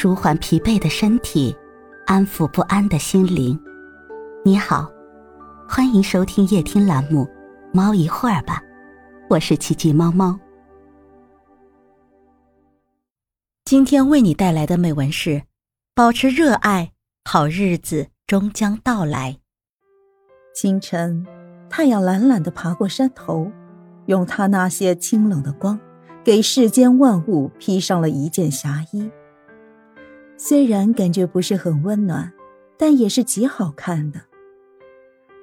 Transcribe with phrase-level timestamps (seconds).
[0.00, 1.52] 舒缓疲惫的身体，
[2.06, 3.58] 安抚不安的心灵。
[4.44, 4.88] 你好，
[5.68, 7.24] 欢迎收听夜听栏目
[7.72, 8.62] 《猫一会儿吧》，
[9.28, 10.38] 我是奇迹猫猫。
[13.64, 15.42] 今天为你带来的美文是：
[15.96, 16.92] 保持热爱，
[17.24, 19.40] 好日子终将到来。
[20.54, 21.26] 清晨，
[21.68, 23.50] 太阳懒懒的爬过山头，
[24.06, 25.76] 用它那些清冷的光，
[26.22, 29.10] 给世间万物披上了一件霞衣。
[30.40, 32.32] 虽然感觉不是很温暖，
[32.76, 34.20] 但也是极好看的。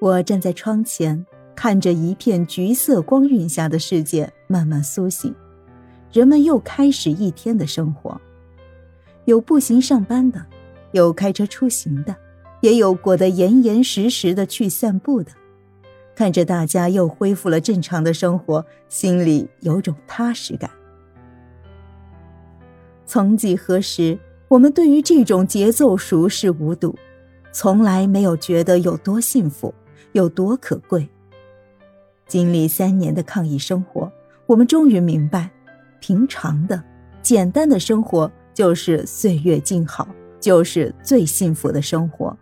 [0.00, 5.34] 我站在窗前，看着一片橘色光晕下的世界慢慢苏醒，
[6.10, 8.18] 人们又开始一天的生活。
[9.26, 10.46] 有步行上班的，
[10.92, 12.16] 有开车出行的，
[12.62, 15.30] 也有裹得严严实实的去散步的。
[16.14, 20.70] 看着大家又恢复了正常的生活，心里有种踏实感。
[23.04, 24.18] 曾几何时。
[24.48, 26.96] 我们对于这种节奏熟视无睹，
[27.52, 29.74] 从来没有觉得有多幸福，
[30.12, 31.08] 有多可贵。
[32.28, 34.10] 经历三年的抗疫生活，
[34.46, 35.50] 我们终于明白，
[36.00, 36.80] 平常的、
[37.22, 40.08] 简单的生活就是岁月静好，
[40.38, 42.36] 就是最幸福的生活。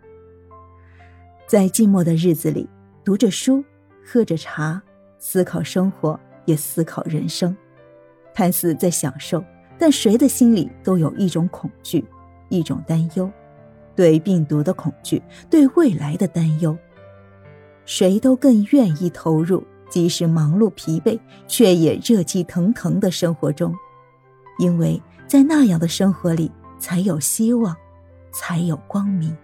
[1.47, 2.69] 在寂寞的日子里，
[3.03, 3.65] 读着书，
[4.05, 4.83] 喝着茶，
[5.19, 7.57] 思考生活，也思考人生，
[8.35, 9.43] 看似在享受。
[9.79, 12.05] 但谁的心里都有一种恐惧，
[12.49, 13.31] 一种担忧，
[13.97, 16.77] 对病毒的恐惧，对未来的担忧。
[17.85, 23.75] 谁都更愿意投入，即使忙碌疲惫，却也热气腾腾的生活中，
[24.59, 27.77] 因为在那样的生活里，才有希望，
[28.33, 29.37] 才有光明。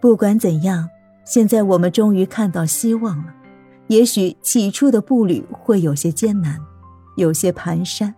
[0.00, 0.88] 不管怎样，
[1.24, 3.34] 现在我们终于看到希望了。
[3.86, 6.58] 也许起初的步履会有些艰难，
[7.16, 8.12] 有些蹒跚。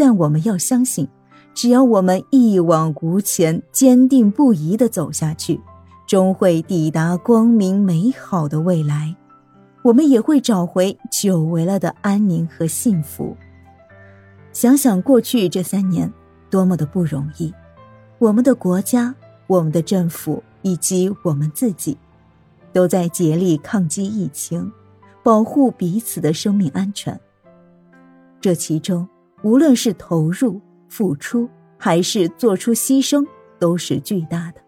[0.00, 1.06] 但我们要相信，
[1.52, 5.60] 只要我们一往无前、坚定不移地走下去，
[6.06, 9.14] 终会抵达光明美好的未来。
[9.82, 13.36] 我们也会找回久违了的安宁和幸福。
[14.54, 16.10] 想想过去这三年，
[16.48, 17.52] 多么的不容易！
[18.18, 19.14] 我们的国家、
[19.48, 21.98] 我们的政府以及我们自己，
[22.72, 24.72] 都在竭力抗击疫情，
[25.22, 27.20] 保护彼此的生命安全。
[28.40, 29.06] 这其中，
[29.42, 33.26] 无论是投入、付出，还是做出牺牲，
[33.58, 34.60] 都是巨大的。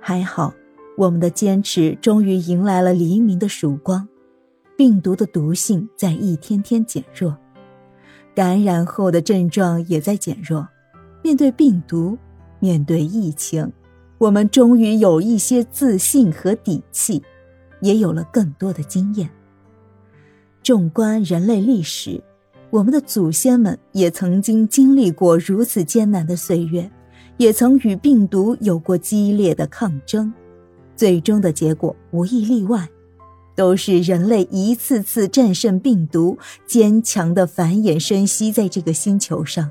[0.00, 0.52] 还好，
[0.96, 4.06] 我们的坚持终于迎来了黎明的曙光，
[4.76, 7.36] 病毒的毒性在一天天减弱，
[8.34, 10.66] 感染后的症状也在减弱。
[11.22, 12.18] 面对病毒，
[12.58, 13.72] 面对疫情，
[14.18, 17.22] 我们终于有一些自信和底气，
[17.80, 19.30] 也有了更多的经验。
[20.62, 22.20] 纵观人类历史。
[22.74, 26.90] 我们的祖先们也曾经经历过如此艰难的岁月，
[27.36, 30.34] 也曾与病毒有过激烈的抗争，
[30.96, 32.88] 最终的结果无一例外，
[33.54, 36.36] 都是人类一次次战胜病毒，
[36.66, 39.70] 坚强的繁衍生息在这个星球上。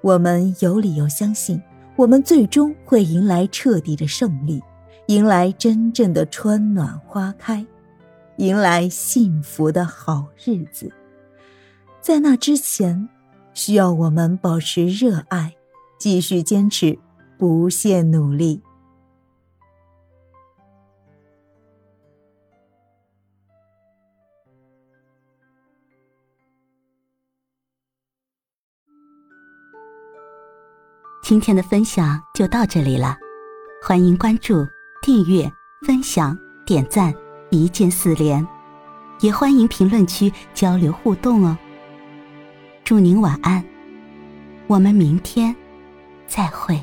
[0.00, 1.60] 我们有理由相信，
[1.96, 4.62] 我们最终会迎来彻底的胜利，
[5.08, 7.66] 迎来真正的春暖花开，
[8.36, 10.88] 迎来幸福的好日子。
[12.06, 13.08] 在那之前，
[13.52, 15.56] 需要我们保持热爱，
[15.98, 16.96] 继续坚持，
[17.36, 18.62] 不懈努力。
[31.24, 33.16] 今天的分享就到这里了，
[33.82, 34.64] 欢迎关注、
[35.02, 35.50] 订阅、
[35.84, 37.12] 分享、点赞，
[37.50, 38.46] 一键四连，
[39.18, 41.58] 也欢迎评论区交流互动哦。
[42.86, 43.64] 祝您晚安，
[44.68, 45.52] 我们明天
[46.28, 46.80] 再会。